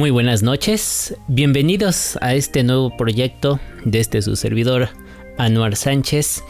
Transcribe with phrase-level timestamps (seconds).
[0.00, 4.88] Muy buenas noches, bienvenidos a este nuevo proyecto de este su servidor
[5.36, 6.42] Anuar Sánchez,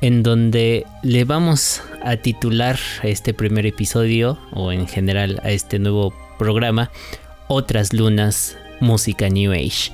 [0.00, 5.78] en donde le vamos a titular a este primer episodio o en general a este
[5.78, 6.90] nuevo programa
[7.46, 9.92] Otras Lunas, Música New Age.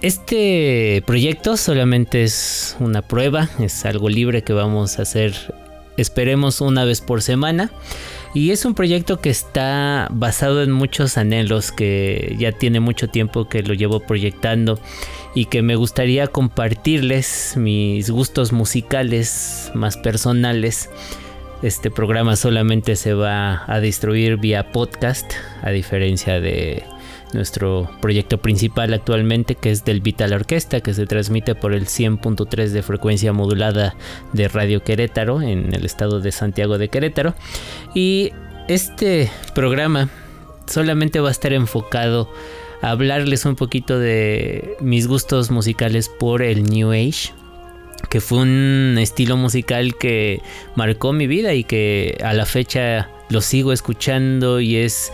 [0.00, 5.34] Este proyecto solamente es una prueba, es algo libre que vamos a hacer,
[6.00, 7.70] esperemos una vez por semana.
[8.32, 13.48] Y es un proyecto que está basado en muchos anhelos que ya tiene mucho tiempo
[13.48, 14.78] que lo llevo proyectando
[15.34, 20.90] y que me gustaría compartirles mis gustos musicales más personales.
[21.62, 25.32] Este programa solamente se va a distribuir vía podcast,
[25.62, 26.84] a diferencia de
[27.34, 32.68] nuestro proyecto principal actualmente, que es del Vital Orquesta, que se transmite por el 100.3
[32.68, 33.94] de frecuencia modulada
[34.32, 37.34] de Radio Querétaro, en el estado de Santiago de Querétaro.
[37.94, 38.32] Y
[38.68, 40.08] este programa
[40.66, 42.30] solamente va a estar enfocado
[42.82, 47.32] a hablarles un poquito de mis gustos musicales por el New Age,
[48.08, 50.40] que fue un estilo musical que
[50.76, 55.12] marcó mi vida y que a la fecha lo sigo escuchando y es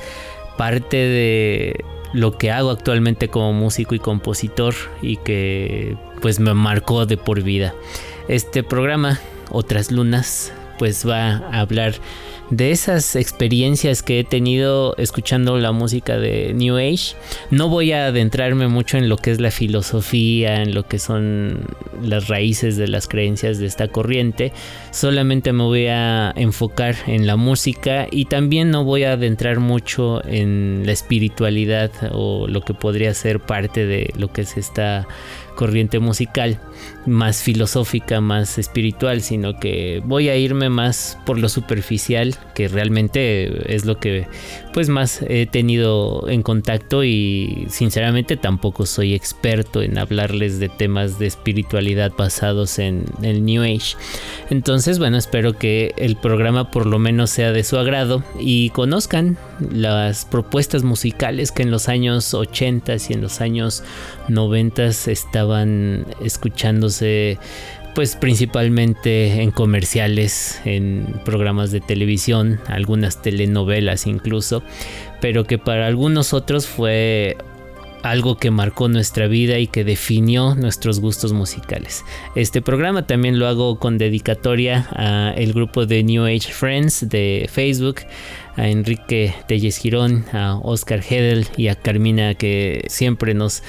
[0.56, 7.06] parte de lo que hago actualmente como músico y compositor y que pues me marcó
[7.06, 7.74] de por vida.
[8.28, 11.94] Este programa, Otras Lunas, pues va a hablar
[12.50, 17.16] de esas experiencias que he tenido escuchando la música de New Age.
[17.50, 21.64] No voy a adentrarme mucho en lo que es la filosofía, en lo que son
[22.02, 24.52] las raíces de las creencias de esta corriente.
[24.92, 30.24] Solamente me voy a enfocar en la música y también no voy a adentrar mucho
[30.24, 35.06] en la espiritualidad o lo que podría ser parte de lo que es esta
[35.56, 36.61] corriente musical
[37.06, 43.74] más filosófica, más espiritual, sino que voy a irme más por lo superficial, que realmente
[43.74, 44.27] es lo que
[44.72, 51.18] pues más he tenido en contacto y sinceramente tampoco soy experto en hablarles de temas
[51.18, 53.96] de espiritualidad basados en el New Age.
[54.50, 59.39] Entonces, bueno, espero que el programa por lo menos sea de su agrado y conozcan
[59.61, 63.83] las propuestas musicales que en los años 80 y en los años
[64.28, 67.39] 90 estaban escuchándose
[67.95, 74.62] pues principalmente en comerciales, en programas de televisión, algunas telenovelas incluso,
[75.22, 77.39] pero que para algunos otros fue
[78.11, 82.05] algo que marcó nuestra vida y que definió nuestros gustos musicales.
[82.34, 87.48] Este programa también lo hago con dedicatoria a el grupo de New Age Friends de
[87.50, 88.00] Facebook,
[88.56, 93.62] a Enrique Telles Girón, a Oscar Hedel y a Carmina que siempre nos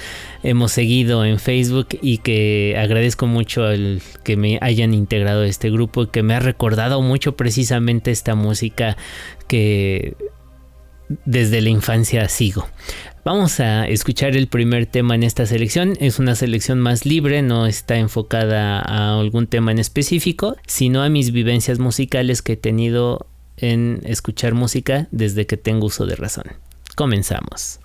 [0.43, 5.69] hemos seguido en Facebook y que agradezco mucho el que me hayan integrado a este
[5.69, 8.97] grupo y que me ha recordado mucho precisamente esta música
[9.47, 10.15] que
[11.25, 12.67] desde la infancia sigo.
[13.27, 15.97] Vamos a escuchar el primer tema en esta selección.
[15.99, 21.09] Es una selección más libre, no está enfocada a algún tema en específico, sino a
[21.09, 23.27] mis vivencias musicales que he tenido
[23.57, 26.45] en escuchar música desde que tengo uso de razón.
[26.95, 27.81] Comenzamos.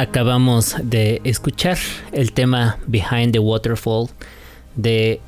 [0.00, 1.76] Acabamos de escuchar
[2.12, 4.08] el tema Behind the Waterfall
[4.74, 5.20] de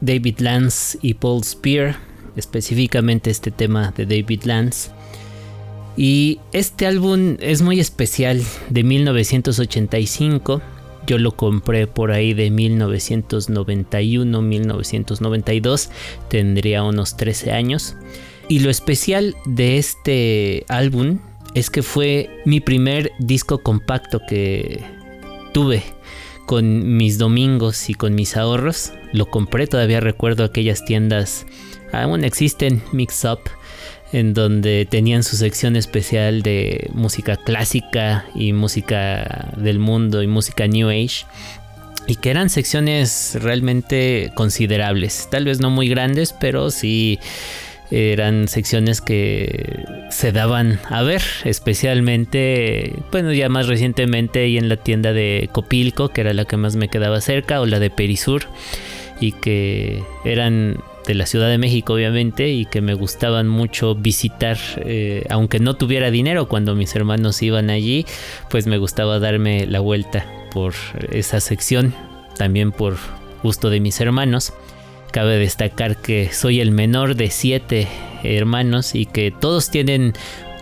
[0.00, 1.98] David Lance y Paul Spear,
[2.34, 4.90] específicamente este tema de David Lance.
[5.98, 10.62] Y este álbum es muy especial, de 1985.
[11.06, 15.90] Yo lo compré por ahí de 1991, 1992.
[16.30, 17.94] Tendría unos 13 años.
[18.48, 21.18] Y lo especial de este álbum
[21.54, 24.82] es que fue mi primer disco compacto que
[25.52, 25.82] tuve
[26.46, 28.92] con mis domingos y con mis ahorros.
[29.12, 31.46] Lo compré, todavía recuerdo aquellas tiendas,
[31.92, 33.40] aún existen, Mix Up,
[34.12, 40.66] en donde tenían su sección especial de música clásica y música del mundo y música
[40.66, 41.24] New Age.
[42.06, 47.18] Y que eran secciones realmente considerables, tal vez no muy grandes, pero sí
[47.94, 54.76] eran secciones que se daban a ver, especialmente, bueno, ya más recientemente y en la
[54.76, 58.46] tienda de Copilco, que era la que más me quedaba cerca, o la de Perisur,
[59.20, 64.58] y que eran de la Ciudad de México, obviamente, y que me gustaban mucho visitar,
[64.78, 68.06] eh, aunque no tuviera dinero cuando mis hermanos iban allí,
[68.50, 70.74] pues me gustaba darme la vuelta por
[71.12, 71.94] esa sección,
[72.36, 72.96] también por
[73.42, 74.52] gusto de mis hermanos.
[75.14, 77.86] Cabe destacar que soy el menor de siete
[78.24, 80.12] hermanos y que todos tienen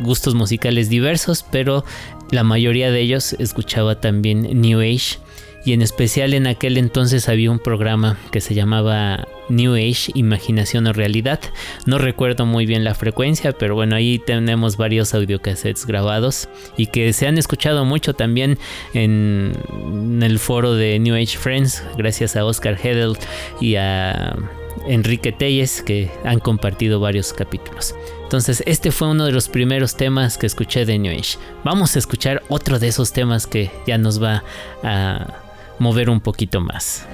[0.00, 1.86] gustos musicales diversos, pero
[2.30, 5.16] la mayoría de ellos escuchaba también New Age.
[5.64, 10.86] Y en especial en aquel entonces había un programa que se llamaba New Age, Imaginación
[10.86, 11.40] o Realidad.
[11.86, 17.12] No recuerdo muy bien la frecuencia, pero bueno, ahí tenemos varios audiocassettes grabados y que
[17.12, 18.58] se han escuchado mucho también
[18.94, 19.52] en,
[20.22, 23.16] el foro de New Age Friends, gracias a Oscar Hedel
[23.60, 24.36] y a
[24.86, 27.94] Enrique Telles que han compartido varios capítulos.
[28.22, 31.38] Entonces, este fue uno de los primeros temas que escuché de New Age.
[31.64, 34.42] Vamos a escuchar otro de esos temas que ya nos va
[34.82, 35.26] a
[35.78, 37.06] mover un poquito más.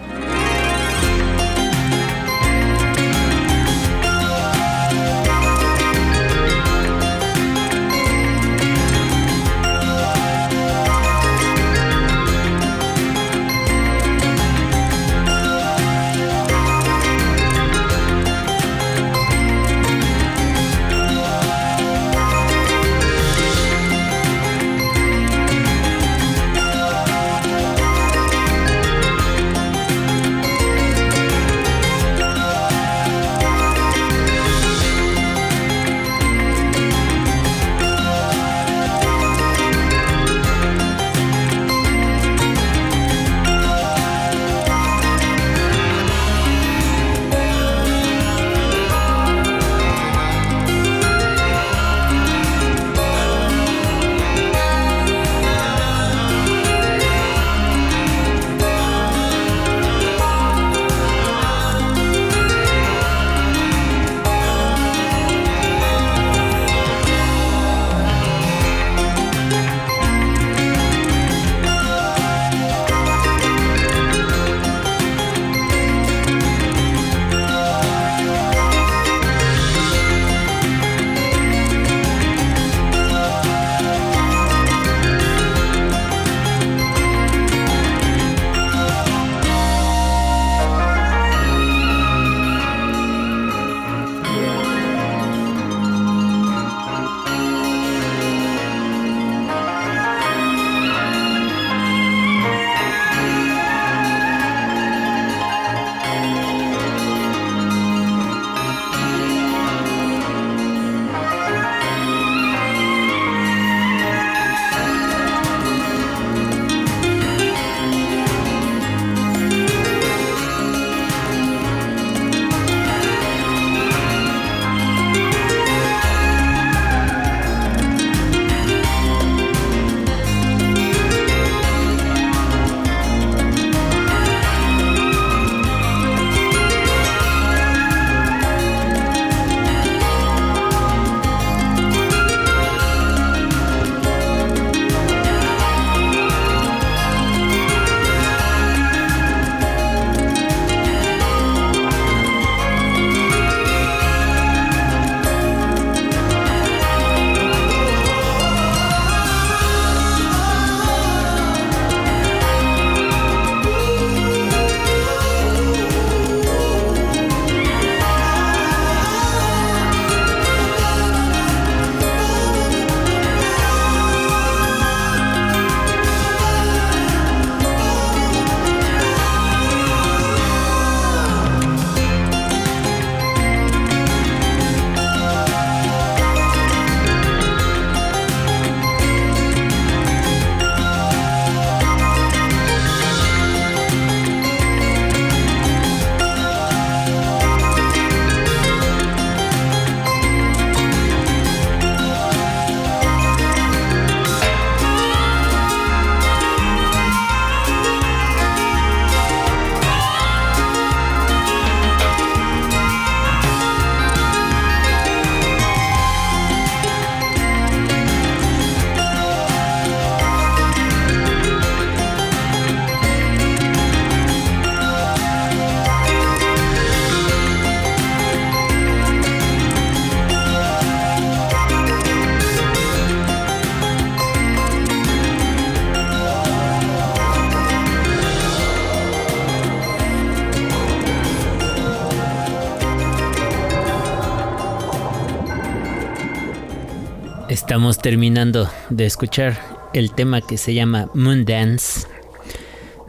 [247.68, 249.60] Estamos terminando de escuchar
[249.92, 252.06] el tema que se llama Moon Dance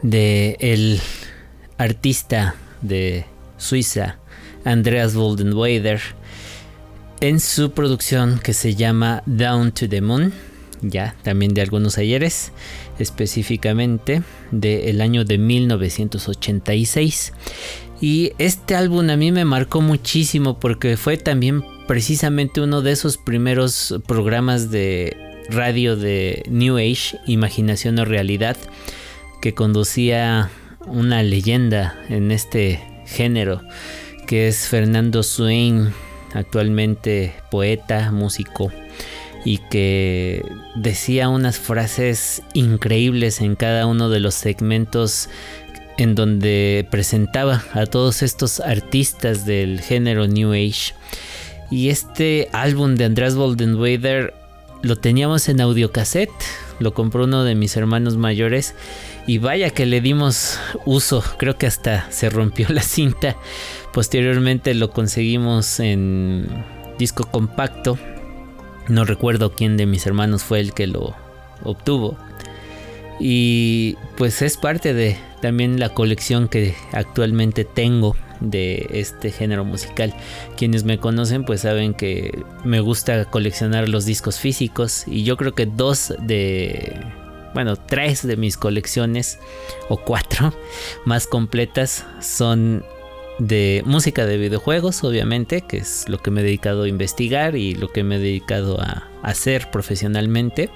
[0.02, 1.00] de el
[1.78, 3.24] artista de
[3.56, 4.18] Suiza
[4.66, 6.02] Andreas Waldenweider
[7.22, 10.34] en su producción que se llama Down to the Moon,
[10.82, 12.52] ya también de algunos ayeres,
[12.98, 17.32] específicamente del año de 1986.
[18.02, 23.18] Y este álbum a mí me marcó muchísimo porque fue también precisamente uno de esos
[23.18, 25.16] primeros programas de
[25.48, 28.56] radio de New Age, Imaginación o Realidad,
[29.42, 30.52] que conducía
[30.86, 33.60] una leyenda en este género,
[34.28, 35.92] que es Fernando Swain,
[36.32, 38.70] actualmente poeta, músico,
[39.44, 40.44] y que
[40.76, 45.28] decía unas frases increíbles en cada uno de los segmentos
[45.98, 50.94] en donde presentaba a todos estos artistas del género New Age
[51.70, 54.34] y este álbum de Andrés Boldenweider
[54.82, 56.30] lo teníamos en audiocassette,
[56.78, 58.74] lo compró uno de mis hermanos mayores
[59.26, 63.36] y vaya que le dimos uso, creo que hasta se rompió la cinta.
[63.92, 66.46] Posteriormente lo conseguimos en
[66.98, 67.98] disco compacto.
[68.88, 71.14] No recuerdo quién de mis hermanos fue el que lo
[71.62, 72.16] obtuvo.
[73.20, 80.14] Y pues es parte de también la colección que actualmente tengo de este género musical.
[80.56, 85.54] Quienes me conocen pues saben que me gusta coleccionar los discos físicos y yo creo
[85.54, 87.00] que dos de,
[87.54, 89.38] bueno, tres de mis colecciones
[89.88, 90.54] o cuatro
[91.04, 92.84] más completas son
[93.38, 97.74] de música de videojuegos, obviamente, que es lo que me he dedicado a investigar y
[97.74, 100.68] lo que me he dedicado a hacer profesionalmente.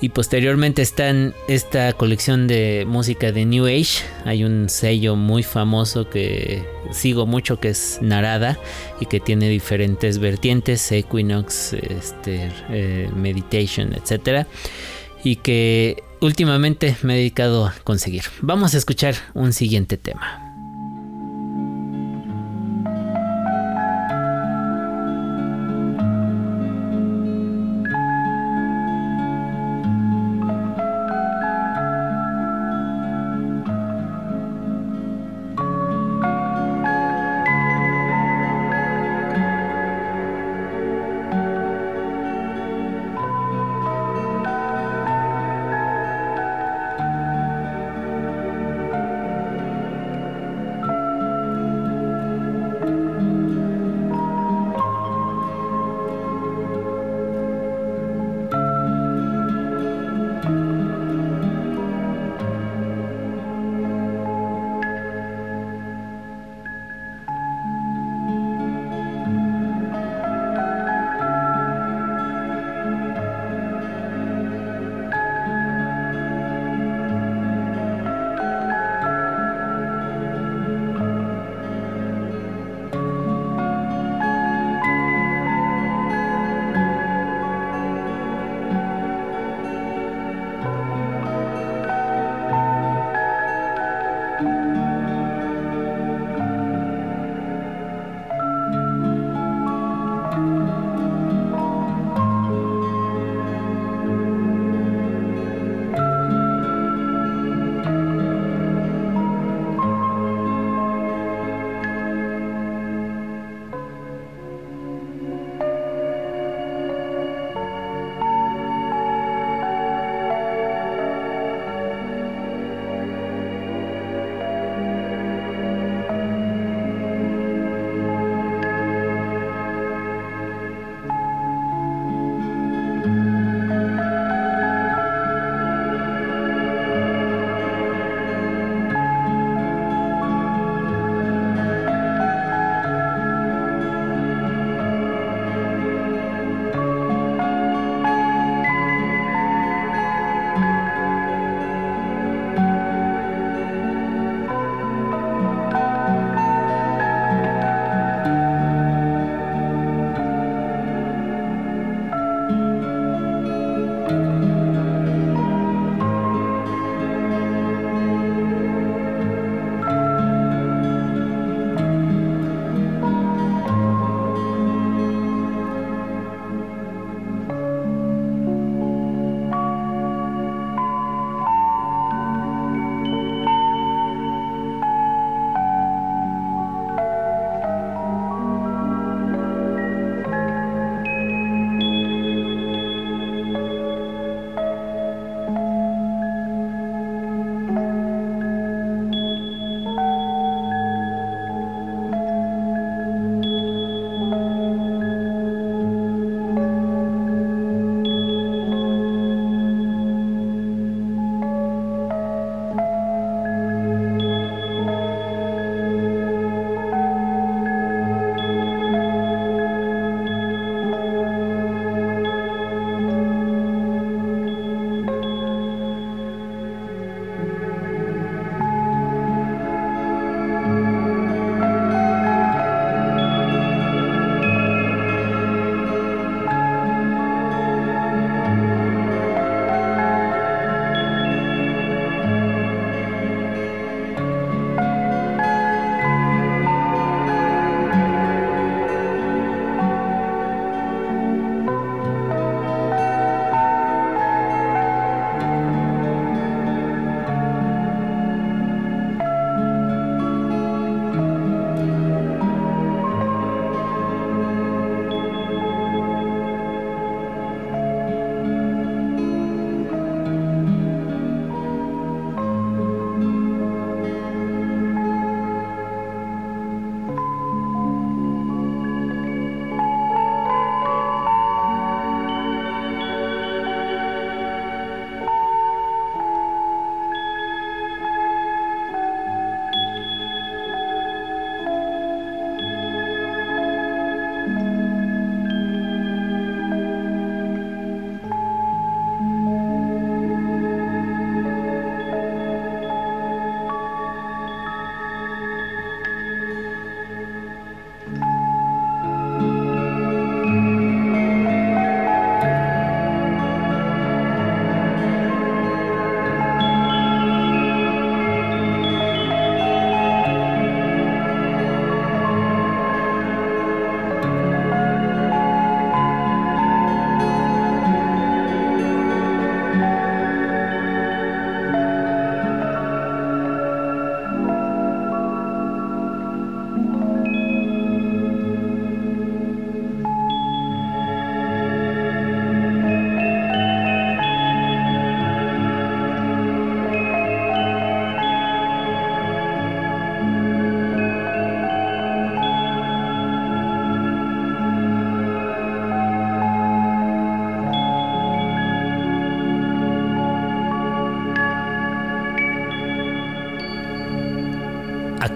[0.00, 4.04] Y posteriormente está en esta colección de música de New Age.
[4.26, 8.58] Hay un sello muy famoso que sigo mucho que es Narada
[9.00, 14.46] y que tiene diferentes vertientes, Equinox, este, eh, Meditation, etc.
[15.24, 18.24] Y que últimamente me he dedicado a conseguir.
[18.42, 20.45] Vamos a escuchar un siguiente tema.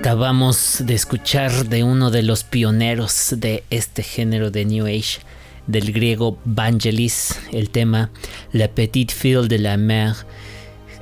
[0.01, 5.19] Acabamos de escuchar de uno de los pioneros de este género de New Age,
[5.67, 8.11] del griego Vangelis, el tema
[8.51, 10.15] La Petite Fille de la Mer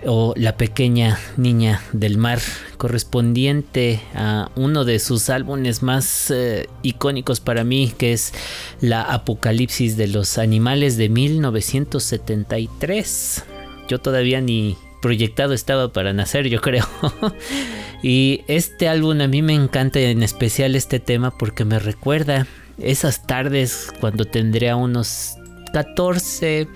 [0.04, 2.40] o La Pequeña Niña del Mar,
[2.76, 8.32] correspondiente a uno de sus álbumes más eh, icónicos para mí, que es
[8.80, 13.44] La Apocalipsis de los Animales de 1973.
[13.88, 16.86] Yo todavía ni proyectado estaba para nacer, yo creo.
[18.02, 22.46] y este álbum a mí me encanta en especial este tema porque me recuerda
[22.78, 25.34] esas tardes cuando tendría unos
[25.72, 26.68] 14,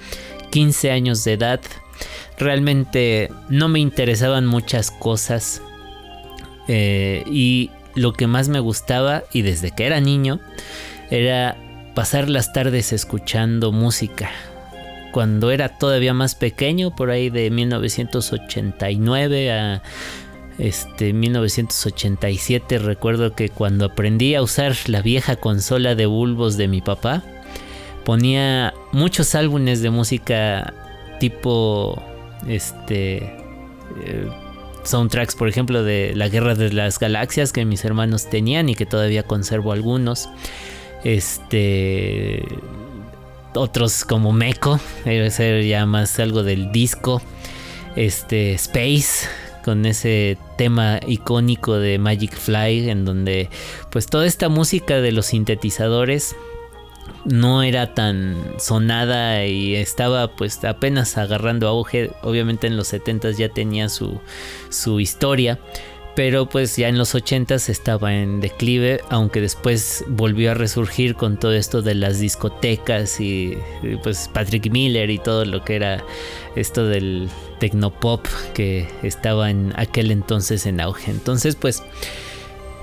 [0.50, 1.60] 15 años de edad.
[2.38, 5.62] Realmente no me interesaban muchas cosas.
[6.68, 10.40] Eh, y lo que más me gustaba, y desde que era niño,
[11.10, 11.56] era
[11.94, 14.30] pasar las tardes escuchando música
[15.12, 19.82] cuando era todavía más pequeño, por ahí de 1989 a
[20.58, 26.82] este 1987 recuerdo que cuando aprendí a usar la vieja consola de bulbos de mi
[26.82, 27.22] papá
[28.04, 30.74] ponía muchos álbumes de música
[31.20, 32.02] tipo
[32.46, 33.34] este
[34.04, 34.28] eh,
[34.84, 38.86] soundtracks por ejemplo de la guerra de las galaxias que mis hermanos tenían y que
[38.86, 40.28] todavía conservo algunos.
[41.04, 42.44] Este
[43.54, 47.22] otros como Meco, debe ser ya más algo del disco,
[47.96, 49.28] este Space
[49.64, 53.48] con ese tema icónico de Magic Fly en donde
[53.90, 56.34] pues toda esta música de los sintetizadores
[57.24, 63.48] no era tan sonada y estaba pues apenas agarrando auge, obviamente en los 70s ya
[63.48, 64.20] tenía su,
[64.70, 65.58] su historia,
[66.14, 71.38] pero pues ya en los 80 estaba en declive, aunque después volvió a resurgir con
[71.38, 73.56] todo esto de las discotecas y,
[74.02, 76.04] pues Patrick Miller y todo lo que era
[76.54, 77.28] esto del
[77.60, 81.10] tecnopop que estaba en aquel entonces en auge.
[81.10, 81.82] Entonces pues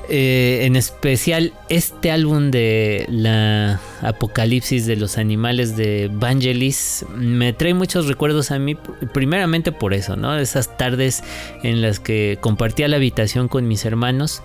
[0.09, 7.73] eh, en especial este álbum de la apocalipsis de los animales de Vangelis me trae
[7.73, 8.75] muchos recuerdos a mí,
[9.13, 10.37] primeramente por eso, ¿no?
[10.37, 11.23] Esas tardes
[11.63, 14.41] en las que compartía la habitación con mis hermanos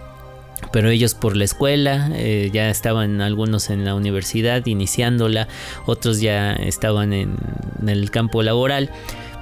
[0.72, 5.46] pero ellos por la escuela, eh, ya estaban algunos en la universidad iniciándola,
[5.86, 7.36] otros ya estaban en,
[7.82, 8.90] en, el campo laboral,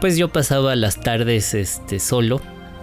[0.00, 2.40] pues yo pasaba las tardes este, solo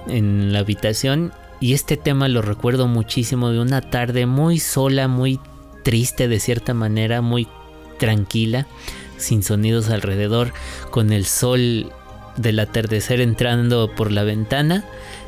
[0.07, 5.39] en la habitación y este tema lo recuerdo muchísimo de una tarde muy sola, muy
[5.83, 7.47] triste de cierta manera, muy
[7.97, 8.67] tranquila,
[9.17, 10.53] sin sonidos alrededor,
[10.91, 11.91] con el sol
[12.37, 14.85] del atardecer entrando por la ventana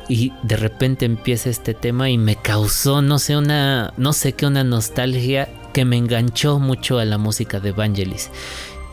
[0.08, 4.46] y de repente empieza este tema y me causó no sé una no sé qué
[4.46, 8.30] una nostalgia que me enganchó mucho a la música de Vangelis.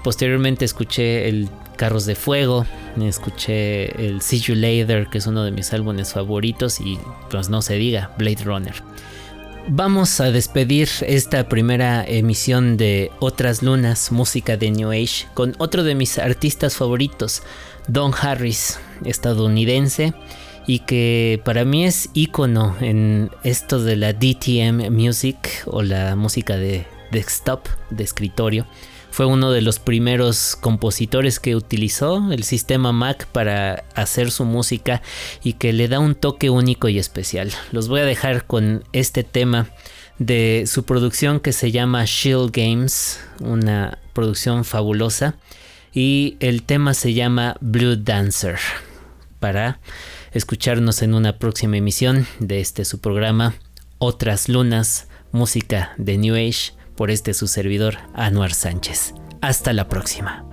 [0.03, 2.65] Posteriormente escuché el Carros de Fuego,
[3.01, 6.97] escuché el See You Later, que es uno de mis álbumes favoritos, y
[7.29, 8.75] pues no se diga, Blade Runner.
[9.67, 15.83] Vamos a despedir esta primera emisión de Otras Lunas, música de New Age, con otro
[15.83, 17.43] de mis artistas favoritos,
[17.87, 20.13] Don Harris, estadounidense,
[20.65, 26.57] y que para mí es ícono en esto de la DTM Music o la música
[26.57, 28.65] de desktop, de escritorio
[29.11, 35.01] fue uno de los primeros compositores que utilizó el sistema Mac para hacer su música
[35.43, 37.51] y que le da un toque único y especial.
[37.71, 39.67] Los voy a dejar con este tema
[40.19, 45.35] de su producción que se llama Shield Games, una producción fabulosa
[45.93, 48.59] y el tema se llama Blue Dancer
[49.39, 49.79] para
[50.33, 53.55] escucharnos en una próxima emisión de este su programa
[53.97, 59.13] Otras Lunas, música de New Age por este su servidor Anuar Sánchez.
[59.39, 60.48] Hasta la próxima.